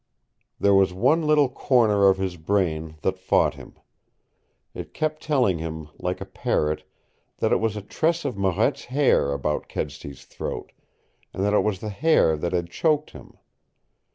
[0.59, 3.75] There was one little corner of his brain that fought him.
[4.73, 6.89] It kept telling him, like a parrot,
[7.37, 10.71] that it was a tress of Marette's hair about Kedsty's throat,
[11.35, 13.35] and that it was the hair that had choked him.